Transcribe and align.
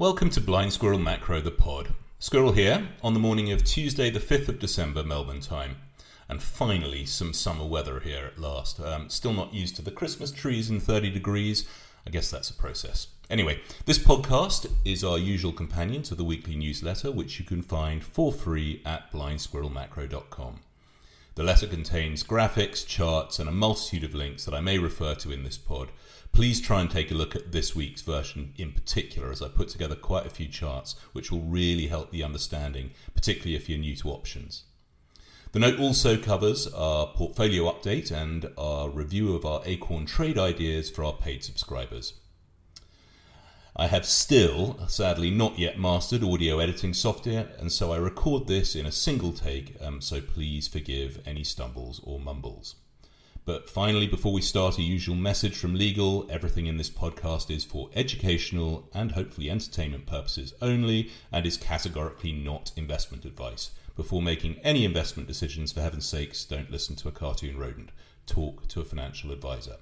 Welcome 0.00 0.30
to 0.30 0.40
Blind 0.40 0.72
Squirrel 0.72 0.98
Macro, 0.98 1.42
the 1.42 1.50
pod. 1.50 1.92
Squirrel 2.18 2.52
here 2.52 2.88
on 3.02 3.12
the 3.12 3.20
morning 3.20 3.52
of 3.52 3.62
Tuesday, 3.62 4.08
the 4.08 4.18
5th 4.18 4.48
of 4.48 4.58
December, 4.58 5.02
Melbourne 5.02 5.42
time. 5.42 5.76
And 6.26 6.42
finally, 6.42 7.04
some 7.04 7.34
summer 7.34 7.66
weather 7.66 8.00
here 8.00 8.24
at 8.24 8.38
last. 8.38 8.80
Um, 8.80 9.10
still 9.10 9.34
not 9.34 9.52
used 9.52 9.76
to 9.76 9.82
the 9.82 9.90
Christmas 9.90 10.32
trees 10.32 10.70
and 10.70 10.82
30 10.82 11.10
degrees. 11.10 11.68
I 12.06 12.10
guess 12.10 12.30
that's 12.30 12.48
a 12.48 12.54
process. 12.54 13.08
Anyway, 13.28 13.60
this 13.84 13.98
podcast 13.98 14.70
is 14.86 15.04
our 15.04 15.18
usual 15.18 15.52
companion 15.52 16.02
to 16.04 16.14
the 16.14 16.24
weekly 16.24 16.56
newsletter, 16.56 17.12
which 17.12 17.38
you 17.38 17.44
can 17.44 17.60
find 17.60 18.02
for 18.02 18.32
free 18.32 18.80
at 18.86 19.12
blindsquirrelmacro.com. 19.12 20.60
The 21.36 21.44
letter 21.44 21.66
contains 21.66 22.24
graphics, 22.24 22.86
charts, 22.86 23.38
and 23.38 23.48
a 23.48 23.52
multitude 23.52 24.04
of 24.04 24.14
links 24.14 24.44
that 24.44 24.54
I 24.54 24.60
may 24.60 24.78
refer 24.78 25.14
to 25.16 25.30
in 25.30 25.44
this 25.44 25.58
pod. 25.58 25.90
Please 26.32 26.60
try 26.60 26.80
and 26.80 26.90
take 26.90 27.10
a 27.10 27.14
look 27.14 27.34
at 27.34 27.52
this 27.52 27.74
week's 27.74 28.02
version 28.02 28.52
in 28.56 28.72
particular, 28.72 29.30
as 29.30 29.40
I 29.40 29.48
put 29.48 29.68
together 29.68 29.94
quite 29.94 30.26
a 30.26 30.30
few 30.30 30.48
charts 30.48 30.96
which 31.12 31.30
will 31.30 31.42
really 31.42 31.86
help 31.86 32.10
the 32.10 32.24
understanding, 32.24 32.90
particularly 33.14 33.54
if 33.54 33.68
you're 33.68 33.78
new 33.78 33.96
to 33.96 34.10
options. 34.10 34.64
The 35.52 35.58
note 35.58 35.80
also 35.80 36.16
covers 36.16 36.68
our 36.68 37.08
portfolio 37.08 37.64
update 37.64 38.12
and 38.12 38.50
our 38.56 38.88
review 38.88 39.34
of 39.34 39.44
our 39.44 39.62
Acorn 39.64 40.06
trade 40.06 40.38
ideas 40.38 40.90
for 40.90 41.04
our 41.04 41.12
paid 41.12 41.42
subscribers. 41.42 42.14
I 43.80 43.86
have 43.86 44.04
still, 44.04 44.78
sadly, 44.88 45.30
not 45.30 45.58
yet 45.58 45.78
mastered 45.78 46.22
audio 46.22 46.58
editing 46.58 46.92
software, 46.92 47.48
and 47.58 47.72
so 47.72 47.92
I 47.92 47.96
record 47.96 48.46
this 48.46 48.76
in 48.76 48.84
a 48.84 48.92
single 48.92 49.32
take, 49.32 49.74
um, 49.80 50.02
so 50.02 50.20
please 50.20 50.68
forgive 50.68 51.22
any 51.24 51.44
stumbles 51.44 51.98
or 52.04 52.20
mumbles. 52.20 52.74
But 53.46 53.70
finally, 53.70 54.06
before 54.06 54.34
we 54.34 54.42
start, 54.42 54.76
a 54.76 54.82
usual 54.82 55.16
message 55.16 55.56
from 55.56 55.74
legal 55.74 56.26
everything 56.28 56.66
in 56.66 56.76
this 56.76 56.90
podcast 56.90 57.50
is 57.50 57.64
for 57.64 57.88
educational 57.94 58.86
and 58.92 59.12
hopefully 59.12 59.48
entertainment 59.48 60.04
purposes 60.04 60.52
only 60.60 61.10
and 61.32 61.46
is 61.46 61.56
categorically 61.56 62.32
not 62.32 62.72
investment 62.76 63.24
advice. 63.24 63.70
Before 63.96 64.20
making 64.20 64.56
any 64.62 64.84
investment 64.84 65.26
decisions, 65.26 65.72
for 65.72 65.80
heaven's 65.80 66.04
sakes, 66.04 66.44
don't 66.44 66.70
listen 66.70 66.96
to 66.96 67.08
a 67.08 67.12
cartoon 67.12 67.56
rodent. 67.56 67.92
Talk 68.26 68.68
to 68.68 68.82
a 68.82 68.84
financial 68.84 69.32
advisor. 69.32 69.76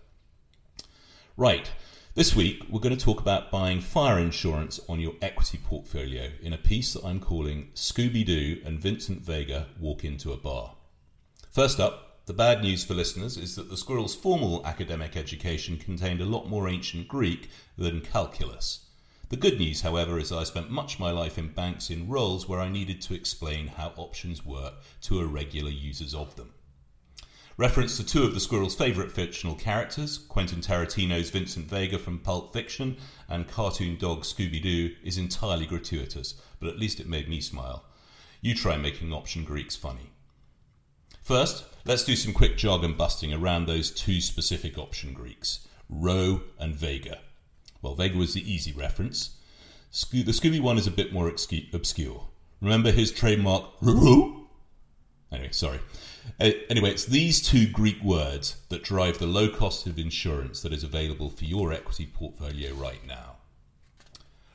Right. 1.36 1.73
This 2.19 2.34
week, 2.34 2.64
we're 2.69 2.80
going 2.80 2.97
to 2.97 3.05
talk 3.05 3.20
about 3.20 3.52
buying 3.52 3.80
fire 3.80 4.19
insurance 4.19 4.80
on 4.88 4.98
your 4.98 5.14
equity 5.22 5.56
portfolio 5.56 6.30
in 6.42 6.52
a 6.52 6.58
piece 6.58 6.92
that 6.94 7.05
I'm 7.05 7.20
calling 7.20 7.69
Scooby 7.77 8.27
Doo 8.27 8.61
and 8.64 8.80
Vincent 8.80 9.22
Vega 9.22 9.69
Walk 9.78 10.05
Into 10.05 10.33
a 10.33 10.36
Bar. 10.36 10.74
First 11.52 11.78
up, 11.78 12.27
the 12.27 12.33
bad 12.33 12.61
news 12.61 12.84
for 12.84 12.94
listeners 12.94 13.36
is 13.36 13.55
that 13.55 13.70
the 13.70 13.77
squirrel's 13.77 14.16
formal 14.16 14.66
academic 14.66 15.16
education 15.16 15.77
contained 15.77 16.20
a 16.20 16.24
lot 16.24 16.48
more 16.48 16.69
ancient 16.69 17.06
Greek 17.06 17.50
than 17.77 18.00
calculus. 18.00 18.86
The 19.28 19.36
good 19.36 19.61
news, 19.61 19.83
however, 19.83 20.19
is 20.19 20.33
I 20.33 20.42
spent 20.42 20.72
much 20.72 20.94
of 20.94 21.00
my 21.00 21.12
life 21.12 21.39
in 21.39 21.52
banks 21.52 21.89
in 21.89 22.08
roles 22.08 22.48
where 22.48 22.61
I 22.61 22.69
needed 22.69 23.00
to 23.02 23.14
explain 23.14 23.69
how 23.69 23.92
options 23.96 24.44
work 24.44 24.74
to 25.02 25.20
irregular 25.20 25.70
users 25.70 26.16
of 26.16 26.34
them. 26.34 26.52
Reference 27.59 27.97
to 27.97 28.06
two 28.06 28.23
of 28.23 28.34
the 28.34 28.41
squirrel's 28.41 28.77
favourite 28.77 29.11
fictional 29.11 29.56
characters, 29.56 30.17
Quentin 30.17 30.61
Tarantino's 30.61 31.31
Vincent 31.31 31.69
Vega 31.69 31.98
from 31.98 32.20
Pulp 32.20 32.53
Fiction 32.53 32.97
and 33.28 33.48
cartoon 33.48 33.97
dog 33.98 34.23
Scooby 34.23 34.62
Doo, 34.62 34.95
is 35.03 35.19
entirely 35.19 35.67
gratuitous, 35.67 36.34
but 36.61 36.69
at 36.69 36.79
least 36.79 37.01
it 37.01 37.09
made 37.09 37.29
me 37.29 37.41
smile. 37.41 37.84
You 38.41 38.55
try 38.55 38.77
making 38.77 39.12
option 39.12 39.42
Greeks 39.42 39.75
funny. 39.75 40.12
First, 41.20 41.64
let's 41.84 42.05
do 42.05 42.14
some 42.14 42.33
quick 42.33 42.56
jargon 42.56 42.95
busting 42.95 43.34
around 43.34 43.67
those 43.67 43.91
two 43.91 44.20
specific 44.20 44.79
option 44.79 45.12
Greeks, 45.12 45.67
Rho 45.89 46.42
and 46.61 46.77
Vega. 46.77 47.19
Well, 47.83 47.97
Vega 47.97 48.17
was 48.17 48.34
the 48.34 48.53
easy 48.53 48.70
reference. 48.70 49.31
the 49.91 50.31
Scooby 50.31 50.61
one 50.61 50.79
is 50.79 50.86
a 50.86 50.92
bit 50.92 51.12
more 51.12 51.27
obscure. 51.27 52.29
Remember 52.61 52.92
his 52.92 53.11
trademark 53.11 53.64
Anyway, 55.31 55.53
sorry. 55.53 55.81
Uh, 56.41 56.51
anyway, 56.71 56.91
it's 56.91 57.05
these 57.05 57.42
two 57.42 57.69
Greek 57.69 58.02
words 58.02 58.57
that 58.70 58.83
drive 58.83 59.19
the 59.19 59.27
low 59.27 59.48
cost 59.48 59.86
of 59.86 59.98
insurance 59.98 60.63
that 60.63 60.73
is 60.73 60.85
available 60.85 61.29
for 61.29 61.45
your 61.45 61.73
equity 61.73 62.07
portfolio 62.07 62.73
right 62.75 63.07
now. 63.07 63.36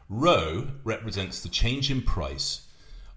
Rho 0.09 0.67
represents 0.83 1.41
the 1.41 1.49
change 1.49 1.91
in 1.91 2.01
price 2.01 2.67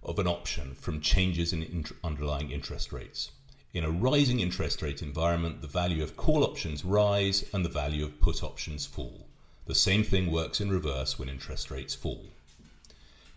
of 0.03 0.19
an 0.19 0.26
option 0.26 0.75
from 0.75 1.00
changes 1.00 1.53
in 1.53 1.62
int- 1.62 1.92
underlying 2.04 2.50
interest 2.50 2.92
rates. 2.92 3.32
In 3.72 3.84
a 3.84 3.91
rising 3.91 4.41
interest 4.41 4.80
rate 4.82 5.03
environment, 5.03 5.60
the 5.60 5.66
value 5.66 6.03
of 6.03 6.16
call 6.16 6.44
options 6.44 6.84
rise 6.84 7.44
and 7.53 7.64
the 7.64 7.70
value 7.70 8.04
of 8.04 8.20
put 8.20 8.42
options 8.42 8.86
fall. 8.86 9.26
The 9.66 9.75
same 9.75 10.04
thing 10.04 10.30
works 10.30 10.60
in 10.60 10.70
reverse 10.70 11.19
when 11.19 11.28
interest 11.28 11.70
rates 11.70 11.94
fall. 11.94 12.25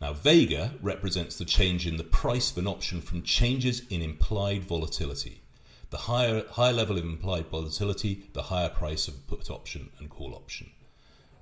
Now, 0.02 0.14
Vega 0.14 0.76
represents 0.82 1.38
the 1.38 1.44
change 1.44 1.86
in 1.86 1.98
the 1.98 2.06
price 2.06 2.52
of 2.52 2.58
an 2.58 2.68
option 2.68 3.02
from 3.02 3.22
changes 3.22 3.82
in 3.90 4.02
implied 4.02 4.64
volatility. 4.64 5.42
The 5.90 5.98
higher, 5.98 6.46
higher 6.52 6.72
level 6.72 6.98
of 6.98 7.04
implied 7.04 7.48
volatility, 7.48 8.30
the 8.34 8.44
higher 8.44 8.70
price 8.70 9.10
of 9.10 9.28
put 9.28 9.50
option 9.50 9.90
and 10.00 10.10
call 10.10 10.36
option. 10.36 10.72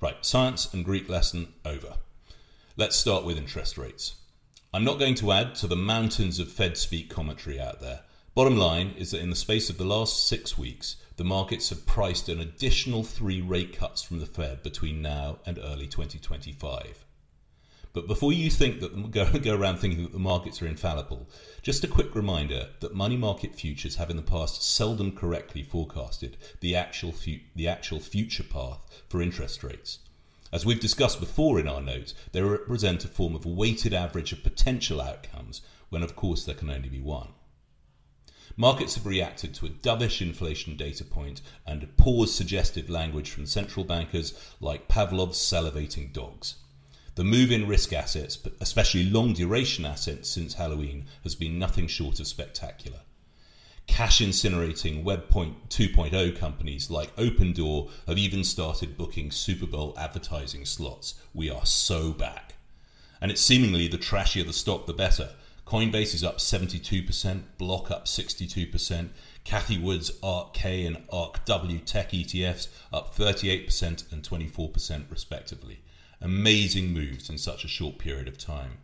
Right, 0.01 0.25
science 0.25 0.73
and 0.73 0.83
Greek 0.83 1.07
lesson 1.07 1.53
over. 1.65 1.97
Let's 2.77 2.95
start 2.95 3.25
with 3.25 3.37
interest 3.37 3.77
rates. 3.77 4.15
I'm 4.73 4.83
not 4.83 4.99
going 4.99 5.15
to 5.15 5.31
add 5.31 5.55
to 5.55 5.67
the 5.67 5.75
mountains 5.75 6.39
of 6.39 6.51
Fed 6.51 6.77
speak 6.77 7.09
commentary 7.09 7.59
out 7.59 7.79
there. 7.79 8.01
Bottom 8.33 8.57
line 8.57 8.93
is 8.97 9.11
that 9.11 9.21
in 9.21 9.29
the 9.29 9.35
space 9.35 9.69
of 9.69 9.77
the 9.77 9.85
last 9.85 10.27
six 10.27 10.57
weeks, 10.57 10.97
the 11.15 11.23
markets 11.23 11.69
have 11.69 11.85
priced 11.85 12.29
an 12.29 12.39
additional 12.39 13.03
three 13.03 13.41
rate 13.41 13.75
cuts 13.75 14.01
from 14.01 14.19
the 14.19 14.25
Fed 14.25 14.63
between 14.63 15.01
now 15.01 15.39
and 15.45 15.57
early 15.57 15.87
2025. 15.87 17.06
But 17.93 18.07
before 18.07 18.33
you 18.33 18.49
think 18.49 18.79
that 18.79 19.11
go, 19.11 19.31
go 19.39 19.55
around 19.55 19.77
thinking 19.77 20.03
that 20.03 20.13
the 20.13 20.19
markets 20.19 20.61
are 20.61 20.67
infallible, 20.67 21.27
just 21.61 21.83
a 21.83 21.87
quick 21.87 22.13
reminder 22.15 22.69
that 22.79 22.93
money 22.93 23.17
market 23.17 23.55
futures 23.55 23.95
have 23.95 24.09
in 24.09 24.17
the 24.17 24.21
past 24.21 24.61
seldom 24.61 25.15
correctly 25.15 25.63
forecasted 25.63 26.37
the 26.59 26.75
actual 26.75 27.11
fu- 27.11 27.39
the 27.55 27.67
actual 27.67 27.99
future 27.99 28.43
path 28.43 28.79
for 29.09 29.21
interest 29.21 29.63
rates. 29.63 29.99
As 30.51 30.65
we've 30.65 30.79
discussed 30.79 31.19
before 31.19 31.59
in 31.59 31.67
our 31.67 31.81
notes, 31.81 32.13
they 32.31 32.41
represent 32.41 33.03
a 33.03 33.09
form 33.09 33.35
of 33.35 33.45
weighted 33.45 33.93
average 33.93 34.31
of 34.31 34.43
potential 34.43 35.01
outcomes 35.01 35.61
when 35.89 36.03
of 36.03 36.15
course 36.15 36.45
there 36.45 36.55
can 36.55 36.69
only 36.69 36.89
be 36.89 37.01
one. 37.01 37.29
Markets 38.55 38.95
have 38.95 39.05
reacted 39.05 39.53
to 39.53 39.65
a 39.65 39.69
dovish 39.69 40.21
inflation 40.21 40.75
data 40.75 41.03
point 41.03 41.41
and 41.65 41.83
a 41.83 41.87
poor 41.87 42.25
suggestive 42.25 42.89
language 42.89 43.29
from 43.29 43.45
central 43.45 43.85
bankers 43.85 44.33
like 44.59 44.87
Pavlov's 44.87 45.37
salivating 45.37 46.11
dogs. 46.11 46.55
The 47.17 47.23
move 47.23 47.51
in 47.51 47.67
risk 47.67 47.93
assets, 47.93 48.37
especially 48.61 49.05
long 49.05 49.33
duration 49.33 49.85
assets 49.85 50.29
since 50.29 50.53
Halloween, 50.53 51.05
has 51.23 51.33
been 51.33 51.57
nothing 51.57 51.87
short 51.87 52.19
of 52.19 52.27
spectacular. 52.27 52.99
Cash 53.87 54.19
incinerating 54.21 55.03
Web 55.03 55.27
2.0 55.27 56.37
companies 56.37 56.91
like 56.91 57.15
Opendoor 57.15 57.89
have 58.05 58.19
even 58.19 58.43
started 58.43 58.95
booking 58.95 59.31
Super 59.31 59.65
Bowl 59.65 59.95
advertising 59.97 60.63
slots. 60.63 61.15
We 61.33 61.49
are 61.49 61.65
so 61.65 62.11
back. 62.11 62.53
And 63.19 63.31
it's 63.31 63.41
seemingly 63.41 63.87
the 63.87 63.97
trashier 63.97 64.45
the 64.45 64.53
stock, 64.53 64.85
the 64.85 64.93
better. 64.93 65.31
Coinbase 65.65 66.13
is 66.13 66.23
up 66.23 66.37
72%, 66.37 67.41
Block 67.57 67.89
up 67.89 68.05
62%, 68.05 69.09
Cathie 69.47 69.81
Wood's 69.81 70.11
ARK 70.21 70.53
K 70.53 70.85
and 70.85 70.97
ARK 71.09 71.45
W 71.45 71.79
tech 71.79 72.11
ETFs 72.11 72.67
up 72.91 73.15
38% 73.15 74.11
and 74.11 74.21
24% 74.21 75.09
respectively 75.09 75.79
amazing 76.21 76.93
moves 76.93 77.29
in 77.29 77.37
such 77.37 77.63
a 77.63 77.67
short 77.67 77.97
period 77.97 78.27
of 78.27 78.37
time. 78.37 78.79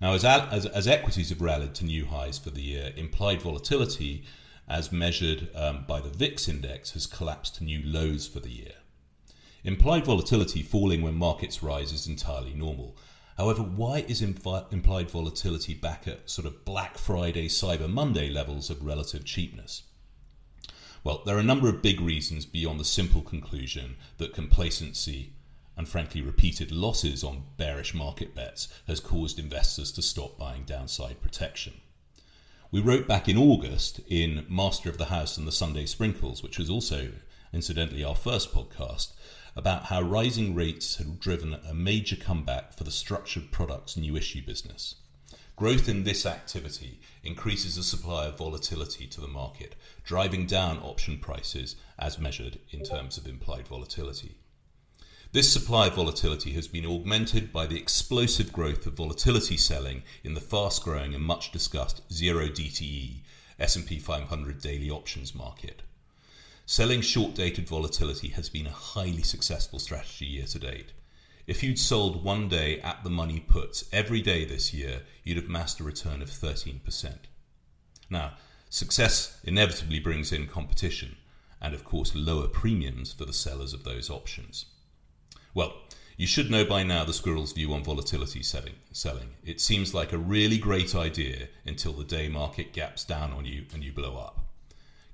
Now, 0.00 0.14
as, 0.14 0.24
as, 0.24 0.66
as 0.66 0.86
equities 0.86 1.30
have 1.30 1.40
rallied 1.40 1.74
to 1.76 1.84
new 1.84 2.06
highs 2.06 2.38
for 2.38 2.50
the 2.50 2.62
year, 2.62 2.92
implied 2.96 3.42
volatility, 3.42 4.24
as 4.68 4.92
measured 4.92 5.48
um, 5.54 5.84
by 5.86 6.00
the 6.00 6.10
VIX 6.10 6.48
index, 6.48 6.92
has 6.92 7.06
collapsed 7.06 7.56
to 7.56 7.64
new 7.64 7.82
lows 7.84 8.26
for 8.26 8.40
the 8.40 8.50
year. 8.50 8.74
Implied 9.64 10.06
volatility 10.06 10.62
falling 10.62 11.02
when 11.02 11.14
markets 11.14 11.62
rise 11.62 11.92
is 11.92 12.06
entirely 12.06 12.54
normal. 12.54 12.96
However, 13.40 13.62
why 13.62 14.00
is 14.00 14.20
implied 14.20 15.10
volatility 15.10 15.72
back 15.72 16.06
at 16.06 16.28
sort 16.28 16.46
of 16.46 16.62
Black 16.66 16.98
Friday, 16.98 17.48
Cyber 17.48 17.88
Monday 17.88 18.28
levels 18.28 18.68
of 18.68 18.84
relative 18.84 19.24
cheapness? 19.24 19.84
Well, 21.02 21.22
there 21.24 21.38
are 21.38 21.40
a 21.40 21.42
number 21.42 21.66
of 21.66 21.80
big 21.80 22.02
reasons 22.02 22.44
beyond 22.44 22.78
the 22.78 22.84
simple 22.84 23.22
conclusion 23.22 23.96
that 24.18 24.34
complacency 24.34 25.32
and 25.74 25.88
frankly 25.88 26.20
repeated 26.20 26.70
losses 26.70 27.24
on 27.24 27.44
bearish 27.56 27.94
market 27.94 28.34
bets 28.34 28.68
has 28.86 29.00
caused 29.00 29.38
investors 29.38 29.90
to 29.92 30.02
stop 30.02 30.36
buying 30.36 30.64
downside 30.64 31.22
protection. 31.22 31.80
We 32.70 32.82
wrote 32.82 33.08
back 33.08 33.26
in 33.26 33.38
August 33.38 34.00
in 34.06 34.44
Master 34.50 34.90
of 34.90 34.98
the 34.98 35.06
House 35.06 35.38
and 35.38 35.48
the 35.48 35.52
Sunday 35.52 35.86
Sprinkles, 35.86 36.42
which 36.42 36.58
was 36.58 36.68
also, 36.68 37.12
incidentally, 37.54 38.04
our 38.04 38.14
first 38.14 38.52
podcast, 38.52 39.14
about 39.56 39.84
how 39.84 40.00
rising 40.00 40.54
rates 40.54 40.96
had 40.96 41.20
driven 41.20 41.54
a 41.68 41.74
major 41.74 42.16
comeback 42.16 42.72
for 42.72 42.84
the 42.84 42.90
structured 42.90 43.50
products 43.50 43.96
new 43.96 44.16
issue 44.16 44.44
business. 44.44 44.96
Growth 45.56 45.88
in 45.88 46.04
this 46.04 46.24
activity 46.24 47.00
increases 47.22 47.76
the 47.76 47.82
supply 47.82 48.24
of 48.24 48.38
volatility 48.38 49.06
to 49.06 49.20
the 49.20 49.28
market, 49.28 49.74
driving 50.04 50.46
down 50.46 50.78
option 50.78 51.18
prices 51.18 51.76
as 51.98 52.18
measured 52.18 52.58
in 52.70 52.82
terms 52.82 53.18
of 53.18 53.26
implied 53.26 53.68
volatility. 53.68 54.36
This 55.32 55.52
supply 55.52 55.90
volatility 55.90 56.54
has 56.54 56.66
been 56.66 56.86
augmented 56.86 57.52
by 57.52 57.66
the 57.66 57.78
explosive 57.78 58.52
growth 58.52 58.86
of 58.86 58.94
volatility 58.94 59.56
selling 59.56 60.02
in 60.24 60.34
the 60.34 60.40
fast-growing 60.40 61.14
and 61.14 61.22
much 61.22 61.52
discussed 61.52 62.02
zero 62.10 62.48
DTE 62.48 63.20
S&P 63.60 63.98
500 63.98 64.60
daily 64.60 64.90
options 64.90 65.34
market. 65.34 65.82
Selling 66.70 67.00
short-dated 67.00 67.68
volatility 67.68 68.28
has 68.28 68.48
been 68.48 68.68
a 68.68 68.70
highly 68.70 69.24
successful 69.24 69.80
strategy 69.80 70.26
year 70.26 70.46
to 70.46 70.58
date. 70.60 70.92
If 71.48 71.64
you'd 71.64 71.80
sold 71.80 72.22
one 72.22 72.48
day 72.48 72.80
at 72.82 73.02
the 73.02 73.10
money 73.10 73.40
puts 73.40 73.86
every 73.92 74.22
day 74.22 74.44
this 74.44 74.72
year, 74.72 75.02
you'd 75.24 75.38
have 75.38 75.46
amassed 75.46 75.80
a 75.80 75.82
return 75.82 76.22
of 76.22 76.30
13%. 76.30 76.78
Now, 78.08 78.34
success 78.68 79.40
inevitably 79.42 79.98
brings 79.98 80.30
in 80.30 80.46
competition 80.46 81.16
and, 81.60 81.74
of 81.74 81.82
course, 81.82 82.14
lower 82.14 82.46
premiums 82.46 83.12
for 83.12 83.24
the 83.24 83.32
sellers 83.32 83.72
of 83.72 83.82
those 83.82 84.08
options. 84.08 84.66
Well, 85.54 85.74
you 86.16 86.28
should 86.28 86.52
know 86.52 86.64
by 86.64 86.84
now 86.84 87.02
the 87.02 87.12
squirrel's 87.12 87.52
view 87.52 87.74
on 87.74 87.82
volatility 87.82 88.44
selling. 88.44 89.30
It 89.44 89.60
seems 89.60 89.92
like 89.92 90.12
a 90.12 90.18
really 90.18 90.58
great 90.58 90.94
idea 90.94 91.48
until 91.66 91.94
the 91.94 92.04
day 92.04 92.28
market 92.28 92.72
gaps 92.72 93.02
down 93.02 93.32
on 93.32 93.44
you 93.44 93.64
and 93.74 93.82
you 93.82 93.90
blow 93.90 94.16
up. 94.16 94.46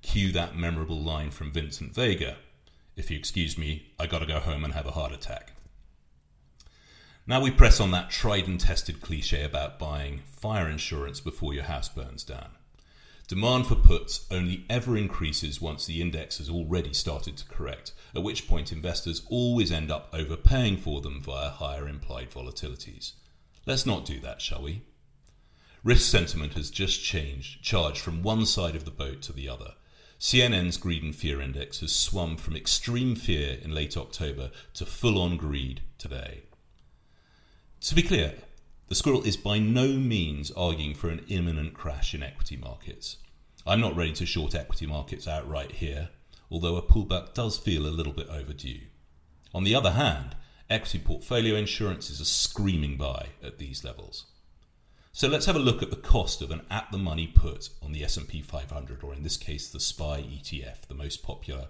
Cue 0.07 0.31
that 0.31 0.57
memorable 0.57 1.03
line 1.03 1.33
from 1.33 1.51
Vincent 1.51 1.93
Vega 1.93 2.37
If 2.95 3.11
you 3.11 3.19
excuse 3.19 3.59
me, 3.59 3.89
I 3.99 4.07
gotta 4.07 4.25
go 4.25 4.39
home 4.39 4.65
and 4.65 4.73
have 4.73 4.87
a 4.87 4.93
heart 4.93 5.13
attack. 5.13 5.53
Now 7.27 7.41
we 7.41 7.51
press 7.51 7.81
on 7.81 7.91
that 7.91 8.09
tried 8.09 8.47
and 8.47 8.59
tested 8.59 9.01
cliche 9.01 9.43
about 9.43 9.81
buying 9.81 10.21
fire 10.25 10.71
insurance 10.71 11.21
before 11.21 11.53
your 11.53 11.65
house 11.65 11.89
burns 11.89 12.23
down. 12.23 12.51
Demand 13.27 13.67
for 13.67 13.75
puts 13.75 14.27
only 14.31 14.65
ever 14.71 14.97
increases 14.97 15.61
once 15.61 15.85
the 15.85 16.01
index 16.01 16.39
has 16.39 16.49
already 16.49 16.95
started 16.95 17.37
to 17.39 17.45
correct, 17.45 17.93
at 18.15 18.23
which 18.23 18.47
point 18.47 18.73
investors 18.73 19.27
always 19.29 19.73
end 19.73 19.91
up 19.91 20.09
overpaying 20.13 20.77
for 20.77 21.01
them 21.01 21.21
via 21.21 21.51
higher 21.51 21.89
implied 21.89 22.31
volatilities. 22.31 23.13
Let's 23.67 23.85
not 23.85 24.07
do 24.07 24.21
that, 24.21 24.41
shall 24.41 24.63
we? 24.63 24.83
Risk 25.83 26.09
sentiment 26.09 26.55
has 26.55 26.71
just 26.71 27.03
changed, 27.03 27.61
charged 27.63 27.99
from 27.99 28.23
one 28.23 28.47
side 28.47 28.77
of 28.77 28.85
the 28.85 28.91
boat 28.93 29.21
to 29.23 29.33
the 29.33 29.49
other. 29.49 29.75
CNN's 30.19 30.79
Greed 30.79 31.03
and 31.03 31.15
Fear 31.15 31.43
Index 31.43 31.81
has 31.81 31.93
swum 31.93 32.39
from 32.39 32.57
extreme 32.57 33.15
fear 33.15 33.59
in 33.63 33.75
late 33.75 33.99
October 33.99 34.51
to 34.75 34.87
full 34.87 35.21
on 35.21 35.37
greed 35.37 35.83
today. 35.99 36.45
To 37.83 37.95
be 37.95 38.03
clear, 38.03 38.35
the 38.89 38.95
squirrel 38.95 39.25
is 39.25 39.37
by 39.37 39.59
no 39.59 39.89
means 39.89 40.51
arguing 40.53 40.95
for 40.95 41.11
an 41.11 41.25
imminent 41.29 41.75
crash 41.75 42.15
in 42.15 42.23
equity 42.23 42.57
markets. 42.57 43.19
I'm 43.67 43.81
not 43.81 43.95
ready 43.95 44.13
to 44.15 44.25
short 44.25 44.55
equity 44.55 44.87
markets 44.87 45.29
outright 45.29 45.73
here, 45.73 46.09
although 46.51 46.77
a 46.77 46.83
pullback 46.83 47.35
does 47.35 47.59
feel 47.59 47.85
a 47.87 47.89
little 47.89 48.15
bit 48.15 48.29
overdue. 48.29 48.81
On 49.53 49.65
the 49.65 49.75
other 49.75 49.91
hand, 49.91 50.35
equity 50.71 50.99
portfolio 50.99 51.57
insurance 51.57 52.09
is 52.09 52.21
a 52.21 52.25
screaming 52.25 52.97
buy 52.97 53.27
at 53.43 53.59
these 53.59 53.85
levels. 53.85 54.25
So 55.17 55.29
let's 55.29 55.47
have 55.47 55.57
a 55.57 55.61
look 55.61 55.83
at 55.83 55.89
the 55.89 55.97
cost 55.97 56.43
of 56.43 56.51
an 56.51 56.61
at-the-money 56.71 57.29
put 57.29 57.71
on 57.83 57.93
the 57.93 58.05
S&P 58.05 58.43
500, 58.43 59.03
or 59.03 59.15
in 59.15 59.23
this 59.23 59.39
case, 59.39 59.67
the 59.67 59.81
SPY 59.81 60.21
ETF, 60.21 60.83
the 60.89 60.95
most 60.95 61.23
popular 61.23 61.69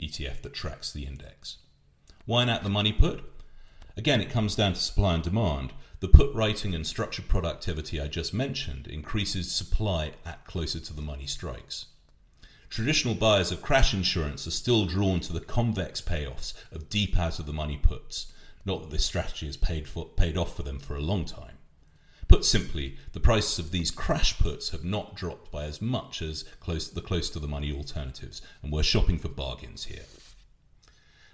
ETF 0.00 0.42
that 0.42 0.54
tracks 0.54 0.92
the 0.92 1.04
index. 1.04 1.56
Why 2.24 2.44
an 2.44 2.50
at-the-money 2.50 2.92
put? 2.92 3.24
Again, 3.96 4.20
it 4.20 4.30
comes 4.30 4.54
down 4.54 4.74
to 4.74 4.78
supply 4.78 5.14
and 5.14 5.24
demand, 5.24 5.72
the 5.98 6.06
put 6.06 6.32
writing 6.36 6.72
and 6.72 6.86
structured 6.86 7.26
productivity 7.26 8.00
I 8.00 8.06
just 8.06 8.32
mentioned 8.32 8.86
increases 8.86 9.50
supply 9.50 10.12
at 10.24 10.44
closer 10.44 10.78
to 10.78 10.92
the 10.92 11.02
money 11.02 11.26
strikes. 11.26 11.86
Traditional 12.70 13.16
buyers 13.16 13.50
of 13.50 13.60
crash 13.60 13.92
insurance 13.92 14.46
are 14.46 14.52
still 14.52 14.86
drawn 14.86 15.18
to 15.18 15.32
the 15.32 15.40
convex 15.40 16.00
payoffs 16.00 16.54
of 16.70 16.90
deep 16.90 17.18
out 17.18 17.40
of 17.40 17.46
the 17.46 17.52
money 17.52 17.76
puts. 17.76 18.32
Not 18.64 18.82
that 18.82 18.90
this 18.92 19.04
strategy 19.04 19.46
has 19.46 19.56
paid, 19.56 19.88
for, 19.88 20.06
paid 20.06 20.36
off 20.36 20.56
for 20.56 20.62
them 20.62 20.78
for 20.78 20.94
a 20.94 21.00
long 21.00 21.24
time. 21.24 21.53
Put 22.28 22.44
simply, 22.44 22.96
the 23.12 23.20
prices 23.20 23.58
of 23.58 23.70
these 23.70 23.90
crash 23.90 24.38
puts 24.38 24.70
have 24.70 24.84
not 24.84 25.14
dropped 25.14 25.50
by 25.52 25.64
as 25.64 25.82
much 25.82 26.22
as 26.22 26.44
close, 26.60 26.88
the 26.88 27.00
close 27.00 27.28
to 27.30 27.38
the 27.38 27.48
money 27.48 27.72
alternatives, 27.72 28.40
and 28.62 28.72
we're 28.72 28.82
shopping 28.82 29.18
for 29.18 29.28
bargains 29.28 29.84
here. 29.84 30.04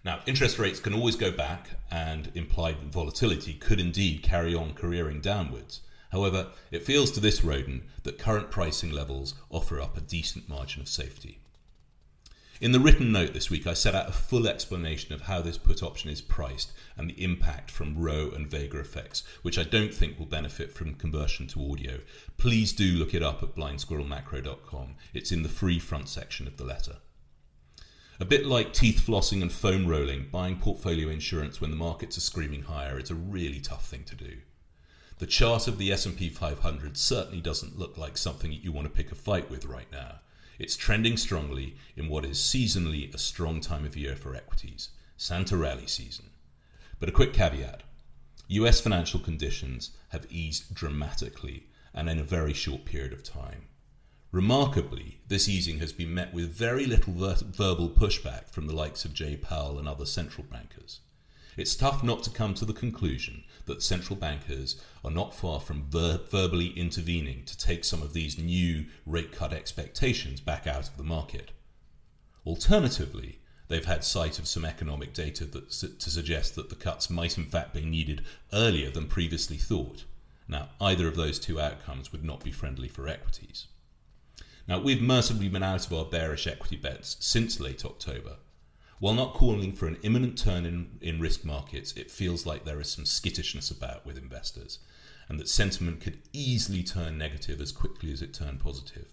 Now, 0.04 0.20
interest 0.26 0.58
rates 0.58 0.80
can 0.80 0.94
always 0.94 1.16
go 1.16 1.30
back, 1.30 1.70
and 1.90 2.30
implied 2.34 2.78
volatility 2.78 3.54
could 3.54 3.78
indeed 3.78 4.22
carry 4.22 4.54
on 4.54 4.74
careering 4.74 5.20
downwards. 5.20 5.82
However, 6.10 6.48
it 6.70 6.84
feels 6.84 7.10
to 7.12 7.20
this 7.20 7.44
rodent 7.44 7.84
that 8.02 8.18
current 8.18 8.50
pricing 8.50 8.90
levels 8.90 9.34
offer 9.50 9.80
up 9.80 9.96
a 9.96 10.00
decent 10.00 10.48
margin 10.48 10.80
of 10.80 10.88
safety. 10.88 11.38
In 12.60 12.72
the 12.72 12.80
written 12.80 13.10
note 13.10 13.32
this 13.32 13.48
week, 13.48 13.66
I 13.66 13.72
set 13.72 13.94
out 13.94 14.10
a 14.10 14.12
full 14.12 14.46
explanation 14.46 15.14
of 15.14 15.22
how 15.22 15.40
this 15.40 15.56
put 15.56 15.82
option 15.82 16.10
is 16.10 16.20
priced 16.20 16.72
and 16.94 17.08
the 17.08 17.24
impact 17.24 17.70
from 17.70 17.96
Rho 17.96 18.30
and 18.36 18.46
Vega 18.46 18.78
effects, 18.78 19.22
which 19.40 19.58
I 19.58 19.62
don't 19.62 19.94
think 19.94 20.18
will 20.18 20.26
benefit 20.26 20.70
from 20.70 20.94
conversion 20.96 21.46
to 21.48 21.72
audio. 21.72 22.00
Please 22.36 22.74
do 22.74 22.84
look 22.84 23.14
it 23.14 23.22
up 23.22 23.42
at 23.42 23.54
blindsquirrelmacro.com. 23.54 24.96
It's 25.14 25.32
in 25.32 25.42
the 25.42 25.48
free 25.48 25.78
front 25.78 26.10
section 26.10 26.46
of 26.46 26.58
the 26.58 26.64
letter. 26.64 26.96
A 28.20 28.26
bit 28.26 28.44
like 28.44 28.74
teeth 28.74 29.06
flossing 29.06 29.40
and 29.40 29.50
foam 29.50 29.86
rolling, 29.86 30.28
buying 30.30 30.58
portfolio 30.58 31.08
insurance 31.08 31.62
when 31.62 31.70
the 31.70 31.78
markets 31.78 32.18
are 32.18 32.20
screaming 32.20 32.64
higher 32.64 32.98
is 32.98 33.10
a 33.10 33.14
really 33.14 33.60
tough 33.60 33.88
thing 33.88 34.04
to 34.04 34.14
do. 34.14 34.36
The 35.16 35.24
chart 35.24 35.66
of 35.66 35.78
the 35.78 35.90
S&P 35.92 36.28
500 36.28 36.98
certainly 36.98 37.40
doesn't 37.40 37.78
look 37.78 37.96
like 37.96 38.18
something 38.18 38.52
you 38.52 38.70
want 38.70 38.86
to 38.86 38.92
pick 38.92 39.10
a 39.10 39.14
fight 39.14 39.50
with 39.50 39.64
right 39.64 39.90
now. 39.90 40.16
It's 40.60 40.76
trending 40.76 41.16
strongly 41.16 41.74
in 41.96 42.10
what 42.10 42.26
is 42.26 42.36
seasonally 42.36 43.14
a 43.14 43.18
strong 43.18 43.62
time 43.62 43.86
of 43.86 43.96
year 43.96 44.14
for 44.14 44.34
equities, 44.34 44.90
Santa 45.16 45.56
rally 45.56 45.86
season. 45.86 46.26
But 46.98 47.08
a 47.08 47.12
quick 47.12 47.32
caveat. 47.32 47.82
US 48.48 48.78
financial 48.78 49.20
conditions 49.20 49.92
have 50.10 50.26
eased 50.28 50.74
dramatically 50.74 51.68
and 51.94 52.10
in 52.10 52.18
a 52.18 52.22
very 52.22 52.52
short 52.52 52.84
period 52.84 53.14
of 53.14 53.22
time. 53.22 53.68
Remarkably, 54.32 55.22
this 55.28 55.48
easing 55.48 55.78
has 55.78 55.94
been 55.94 56.12
met 56.12 56.34
with 56.34 56.52
very 56.52 56.84
little 56.84 57.14
ver- 57.14 57.36
verbal 57.42 57.88
pushback 57.88 58.50
from 58.50 58.66
the 58.66 58.76
likes 58.76 59.06
of 59.06 59.14
Jay 59.14 59.36
Powell 59.36 59.78
and 59.78 59.88
other 59.88 60.04
central 60.04 60.46
bankers. 60.46 61.00
It's 61.56 61.74
tough 61.74 62.02
not 62.02 62.22
to 62.24 62.30
come 62.30 62.54
to 62.54 62.64
the 62.64 62.72
conclusion 62.72 63.44
that 63.66 63.82
central 63.82 64.16
bankers 64.16 64.80
are 65.04 65.10
not 65.10 65.34
far 65.34 65.60
from 65.60 65.84
ver- 65.90 66.20
verbally 66.30 66.68
intervening 66.68 67.44
to 67.44 67.58
take 67.58 67.84
some 67.84 68.02
of 68.02 68.12
these 68.12 68.38
new 68.38 68.86
rate 69.04 69.32
cut 69.32 69.52
expectations 69.52 70.40
back 70.40 70.66
out 70.66 70.88
of 70.88 70.96
the 70.96 71.02
market. 71.02 71.50
Alternatively, 72.46 73.40
they've 73.68 73.84
had 73.84 74.04
sight 74.04 74.38
of 74.38 74.48
some 74.48 74.64
economic 74.64 75.12
data 75.12 75.44
that, 75.44 75.70
to 75.70 76.10
suggest 76.10 76.54
that 76.54 76.70
the 76.70 76.76
cuts 76.76 77.10
might 77.10 77.36
in 77.36 77.44
fact 77.44 77.74
be 77.74 77.84
needed 77.84 78.24
earlier 78.52 78.90
than 78.90 79.06
previously 79.06 79.56
thought. 79.56 80.04
Now, 80.48 80.70
either 80.80 81.06
of 81.06 81.16
those 81.16 81.38
two 81.38 81.60
outcomes 81.60 82.10
would 82.12 82.24
not 82.24 82.42
be 82.42 82.50
friendly 82.50 82.88
for 82.88 83.06
equities. 83.06 83.66
Now, 84.66 84.80
we've 84.80 85.02
mercifully 85.02 85.48
been 85.48 85.62
out 85.62 85.86
of 85.86 85.92
our 85.92 86.04
bearish 86.04 86.46
equity 86.46 86.76
bets 86.76 87.16
since 87.20 87.60
late 87.60 87.84
October. 87.84 88.36
While 89.00 89.14
not 89.14 89.32
calling 89.32 89.72
for 89.72 89.86
an 89.86 89.96
imminent 90.02 90.36
turn 90.36 90.66
in, 90.66 90.98
in 91.00 91.20
risk 91.20 91.42
markets, 91.42 91.94
it 91.96 92.10
feels 92.10 92.44
like 92.44 92.64
there 92.64 92.80
is 92.80 92.90
some 92.90 93.06
skittishness 93.06 93.70
about 93.70 94.04
with 94.04 94.18
investors, 94.18 94.78
and 95.26 95.40
that 95.40 95.48
sentiment 95.48 96.00
could 96.00 96.18
easily 96.34 96.82
turn 96.82 97.16
negative 97.16 97.62
as 97.62 97.72
quickly 97.72 98.12
as 98.12 98.20
it 98.20 98.34
turned 98.34 98.60
positive. 98.60 99.06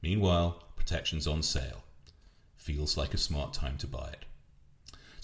Meanwhile, 0.00 0.62
protection's 0.76 1.26
on 1.26 1.42
sale. 1.42 1.82
Feels 2.56 2.96
like 2.96 3.14
a 3.14 3.18
smart 3.18 3.52
time 3.52 3.78
to 3.78 3.88
buy 3.88 4.10
it. 4.12 4.26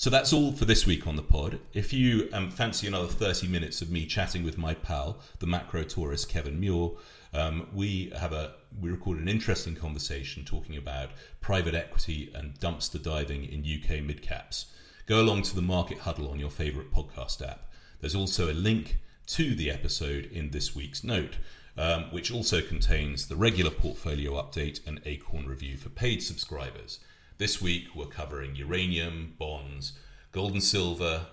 So 0.00 0.08
that's 0.08 0.32
all 0.32 0.52
for 0.52 0.64
this 0.64 0.86
week 0.86 1.06
on 1.06 1.16
the 1.16 1.22
pod. 1.22 1.60
If 1.74 1.92
you 1.92 2.30
um, 2.32 2.48
fancy 2.48 2.86
another 2.86 3.06
30 3.06 3.48
minutes 3.48 3.82
of 3.82 3.90
me 3.90 4.06
chatting 4.06 4.42
with 4.42 4.56
my 4.56 4.72
pal, 4.72 5.18
the 5.40 5.46
macro 5.46 5.82
tourist 5.82 6.30
Kevin 6.30 6.58
Muir, 6.58 6.92
um, 7.34 7.68
we 7.74 8.10
have 8.18 8.32
a 8.32 8.54
we 8.80 8.88
recorded 8.88 9.20
an 9.20 9.28
interesting 9.28 9.76
conversation 9.76 10.42
talking 10.42 10.78
about 10.78 11.10
private 11.42 11.74
equity 11.74 12.32
and 12.34 12.58
dumpster 12.58 13.02
diving 13.02 13.44
in 13.44 13.60
UK 13.60 14.02
mid 14.02 14.22
caps. 14.22 14.72
Go 15.04 15.20
along 15.20 15.42
to 15.42 15.54
the 15.54 15.60
Market 15.60 15.98
Huddle 15.98 16.30
on 16.30 16.40
your 16.40 16.48
favourite 16.48 16.90
podcast 16.90 17.46
app. 17.46 17.70
There's 18.00 18.14
also 18.14 18.50
a 18.50 18.54
link 18.54 19.00
to 19.26 19.54
the 19.54 19.70
episode 19.70 20.30
in 20.32 20.48
this 20.48 20.74
week's 20.74 21.04
note, 21.04 21.36
um, 21.76 22.04
which 22.04 22.32
also 22.32 22.62
contains 22.62 23.28
the 23.28 23.36
regular 23.36 23.70
portfolio 23.70 24.32
update 24.42 24.80
and 24.86 25.02
Acorn 25.04 25.46
review 25.46 25.76
for 25.76 25.90
paid 25.90 26.22
subscribers. 26.22 27.00
This 27.40 27.62
week 27.62 27.94
we're 27.94 28.04
covering 28.04 28.54
uranium, 28.54 29.32
bonds, 29.38 29.94
gold 30.30 30.52
and 30.52 30.62
silver, 30.62 31.24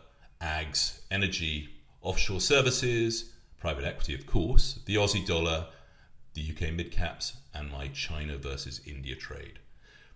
ags, 0.42 1.02
energy, 1.12 1.68
offshore 2.02 2.40
services, 2.40 3.34
private 3.60 3.84
equity, 3.84 4.16
of 4.16 4.26
course, 4.26 4.80
the 4.86 4.96
Aussie 4.96 5.26
dollar 5.26 5.68
the 6.34 6.50
UK 6.50 6.74
mid 6.74 6.94
caps, 6.94 7.34
and 7.54 7.70
my 7.70 7.90
China 7.90 8.38
versus 8.38 8.80
India 8.86 9.18
trade. 9.18 9.60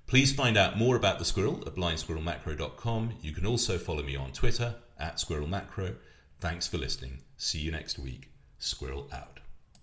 Please 0.07 0.31
find 0.31 0.55
out 0.55 0.77
more 0.77 0.95
about 0.95 1.19
the 1.19 1.25
squirrel 1.25 1.61
at 1.67 1.75
blindsquirrelmacro.com. 1.75 3.15
You 3.21 3.33
can 3.33 3.45
also 3.45 3.77
follow 3.77 4.01
me 4.01 4.15
on 4.15 4.31
Twitter 4.31 4.75
at 4.97 5.17
squirrelmacro. 5.17 5.95
Thanks 6.39 6.67
for 6.67 6.77
listening. 6.77 7.17
See 7.35 7.59
you 7.59 7.71
next 7.71 7.99
week. 7.99 8.29
Squirrel 8.59 9.09
out. 9.11 9.40